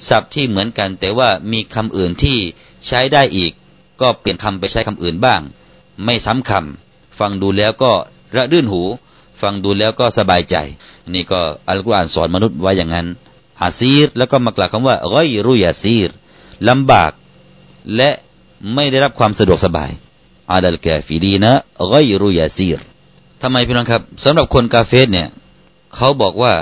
[0.09, 2.37] ศัพท์ที่เหมือนกันแต่ว่ามีคำอื่นที่
[2.89, 3.53] ใช้ได้อีก
[4.01, 5.41] ก็เปลี่ยนคำไปใช้คำอื่นบ้าง
[6.05, 7.93] ไม่ซ้ำคำฟังดูแล้วก็
[8.37, 8.83] ระรื่นหู
[9.43, 10.57] ฟังดูแล้วก็สบายใจ
[11.15, 13.07] นี่ก็อัลกุรอานสอนมนุษย์ไว้อย่างนั้น
[13.63, 16.11] อาซีรแล้วก็มากล่าวคำว่าร้อยรุยาซีร
[16.69, 17.13] ลำบาก
[17.97, 18.11] และ
[18.75, 19.91] ไม่ได้รับความสะดวกสบาย
[20.51, 21.53] อาดัลกาฟิดีนะ
[21.91, 22.79] ไกรุยาซีร
[23.43, 25.29] ทำไมพี่น้องครับสำหรับคนกาเฟสเนี่ย
[25.95, 26.55] เขาบอกว่า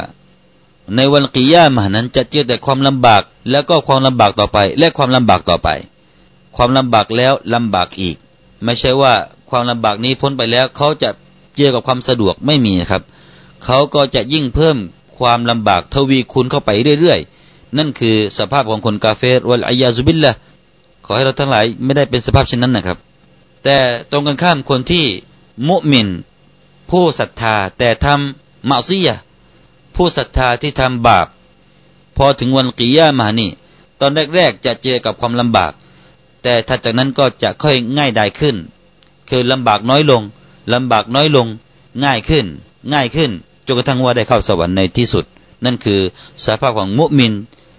[0.97, 5.69] ในวันกิยามนั้นจะเจอแต่ความลำบาก แล้วก็ความลำบากต่อไป และความลำบากต่อไป
[6.57, 8.17] ความลำบากแล้วลำบากอีก
[8.65, 9.13] ไม่ใช่ว่า
[9.51, 11.11] ความลำบากนี้พ้นไปแล้ว เขาจะ
[11.57, 13.03] เจอกับความสะดวกไม่มีครับ
[13.65, 14.77] เขาก็จะยิ่งเพิ่ม
[15.19, 16.71] ความลำบากทวีคูณเข้าไป
[17.01, 20.33] เรื่อยๆ นั่นคือสภาพของคนกาเฟรวัลอายาซุบิลละ
[21.05, 22.99] ขอให้เราทั้งหลายไม่ได้เป็นสภาพเช่นนั้นนะครับ
[23.65, 23.79] แต่
[24.11, 25.07] ตรงกันข้ามคนที่
[25.69, 26.09] มุมิน
[26.91, 29.11] ผู้ศรัทธา แต่ทำมาซีย
[29.95, 31.27] ผู้ศรัทธาที่ทำบาป
[32.17, 33.51] พอถึงวันกิยามานี่
[34.01, 35.73] ตอนแรกๆจะเจอกับความลำบาก
[36.43, 38.57] แต่ถัดจากนั้นก็จะค่อยง่ายดายขึ้น
[39.31, 40.23] คือลำบากน้อยลง
[40.75, 41.47] ลำบากน้อยลง
[42.05, 42.47] ง่ายขึ้น
[42.93, 43.31] ง่ายขึ้น
[43.67, 45.25] จนกระทั่งว่าได้เข้าสวรรค์ในที่สุด
[45.65, 46.01] นั่นคือ
[46.45, 47.33] สภาพของมุมิน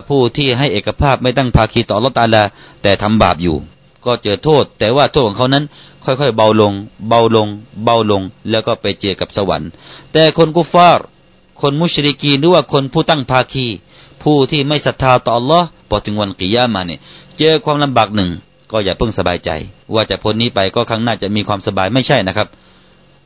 [0.08, 2.44] ผู้ที่ให้เอกภาพไม่ตั้งภาคีต่อลอตาลา
[2.84, 3.58] แต่ทำบาปอยู่
[4.06, 5.64] ก็เจอโทษ แต่ว่าโทษของเขานั้น
[6.04, 6.74] ค่อยๆ เบาลง
[7.10, 7.48] เบาลง
[7.86, 9.70] เบาลง แล้วก็ไปเจอกับสวรรค์
[10.14, 11.06] แต่คนกุฟาร์
[11.62, 13.66] คนมุชริกีหรือว่าคนผู้ตั้งภาคี
[14.24, 17.00] ผู้ที่ไม่ศรัทธาต่อ Allah พอถึงวันกิยามาเนี่ย
[17.38, 18.30] เจอความลำบากหนึ่ง
[18.72, 19.50] ก็อย่าเพิ่งสบายใจ
[19.94, 22.48] ว่าจะพ้นนี้ไปก็ครั้งหน้าจะมีความสบายไม่ใช่นะครับ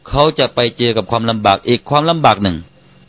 [0.09, 2.57] เขาจะไปเจอกับความลำบากอีกความลำบากหนึ่ง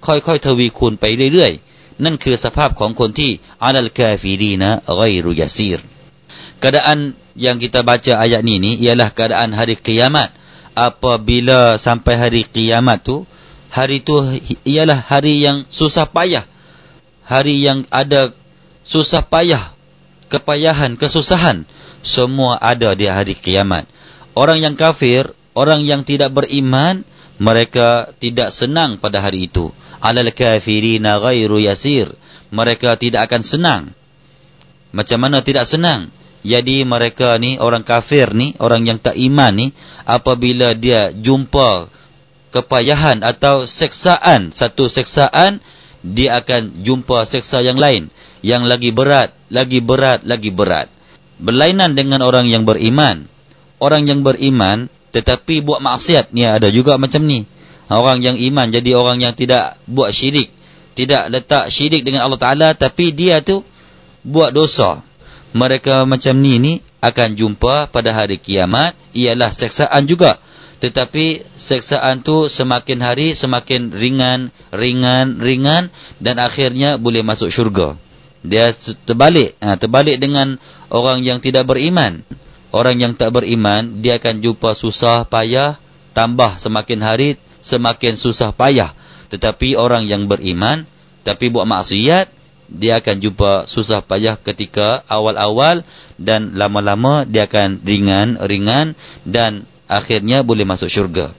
[0.06, 3.30] ค่อยๆ ทวีคูณไปเรื่อยๆ นั่นคือสภาพของคนที่
[3.62, 5.78] อาดัลกาฟีดีนะไกรุยาซีร
[6.60, 10.36] keadaan yang kita baca ayat ni ni ialah keadaan hari kiamat.
[10.70, 13.26] Apabila sampai hari kiamat tu
[13.72, 14.14] hari tu
[14.62, 16.46] ialah hari yang susah payah.
[17.26, 18.34] Hari yang ada
[18.86, 19.74] susah payah
[20.30, 21.66] kepayahan kesusahan
[22.02, 23.86] semua ada di hari kiamat.
[24.36, 27.02] Orang yang kafir orang yang tidak beriman
[27.40, 29.72] mereka tidak senang pada hari itu.
[30.00, 32.12] Alal kafirina ghairu yasir.
[32.50, 33.82] Mereka tidak akan senang.
[34.90, 39.66] Macam mana tidak senang jadi mereka ni orang kafir ni, orang yang tak iman ni,
[40.08, 41.92] apabila dia jumpa
[42.48, 45.60] kepayahan atau seksaan, satu seksaan,
[46.00, 48.08] dia akan jumpa seksa yang lain.
[48.40, 50.88] Yang lagi berat, lagi berat, lagi berat.
[51.36, 53.28] Berlainan dengan orang yang beriman.
[53.80, 57.44] Orang yang beriman tetapi buat maksiat, ni ada juga macam ni.
[57.90, 60.48] Orang yang iman jadi orang yang tidak buat syirik.
[60.94, 62.68] Tidak letak syirik dengan Allah Ta'ala.
[62.78, 63.66] Tapi dia tu
[64.22, 65.02] buat dosa.
[65.50, 68.94] Mereka macam ni ni akan jumpa pada hari kiamat.
[69.16, 70.38] Ialah seksaan juga.
[70.80, 75.90] Tetapi seksaan tu semakin hari semakin ringan, ringan, ringan.
[76.22, 77.98] Dan akhirnya boleh masuk syurga.
[78.40, 78.72] Dia
[79.04, 79.58] terbalik.
[79.60, 80.56] Ha, terbalik dengan
[80.88, 82.24] orang yang tidak beriman.
[82.70, 85.82] Orang yang tak beriman, dia akan jumpa susah, payah.
[86.14, 87.28] Tambah semakin hari
[87.66, 88.94] semakin susah payah.
[89.30, 90.86] Tetapi orang yang beriman,
[91.22, 95.85] tapi buat maksiat, dia akan jumpa susah payah ketika awal-awal
[96.17, 101.33] dan lama-lama dia akan ringan-ringan dan akhirnya boleh masuk syurga.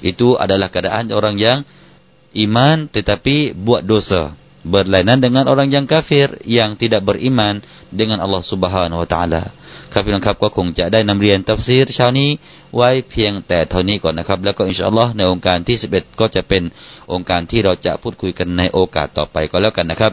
[0.00, 1.60] Itu adalah keadaan orang yang
[2.32, 4.36] iman tetapi buat dosa.
[4.60, 9.42] Berlainan dengan orang yang kafir yang tidak beriman dengan Allah Subhanahu Wa Taala.
[9.92, 12.30] ครับพี่น้องครับก็คงจะได้นำเรียนตัฟซีรเช้านี้
[12.76, 16.62] ไว้เพียงแต่เท่านี้ก่อนนะครับ แล้วก็อินชาอัลลอฮ์ในองค์การที่11ก็จะเป็น
[17.12, 20.12] องค์การที่เราจะพูดคุยกันในโอกาสต่อไปก็แล้วกันนะครับ